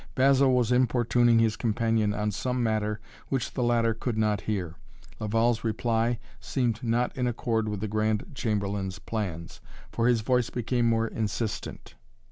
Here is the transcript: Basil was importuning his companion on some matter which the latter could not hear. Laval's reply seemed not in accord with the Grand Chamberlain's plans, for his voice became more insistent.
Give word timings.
Basil 0.15 0.51
was 0.51 0.71
importuning 0.71 1.37
his 1.37 1.55
companion 1.55 2.11
on 2.11 2.31
some 2.31 2.63
matter 2.63 2.99
which 3.29 3.53
the 3.53 3.61
latter 3.61 3.93
could 3.93 4.17
not 4.17 4.41
hear. 4.41 4.73
Laval's 5.19 5.63
reply 5.63 6.17
seemed 6.39 6.81
not 6.81 7.15
in 7.15 7.27
accord 7.27 7.69
with 7.69 7.81
the 7.81 7.87
Grand 7.87 8.25
Chamberlain's 8.33 8.97
plans, 8.97 9.61
for 9.91 10.07
his 10.07 10.21
voice 10.21 10.49
became 10.49 10.89
more 10.89 11.05
insistent. 11.07 11.93